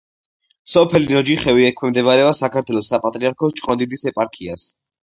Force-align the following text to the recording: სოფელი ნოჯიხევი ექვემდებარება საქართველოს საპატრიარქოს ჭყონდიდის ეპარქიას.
სოფელი 0.75 1.17
ნოჯიხევი 1.17 1.67
ექვემდებარება 1.67 2.35
საქართველოს 2.41 2.93
საპატრიარქოს 2.95 3.59
ჭყონდიდის 3.63 4.13
ეპარქიას. 4.15 4.71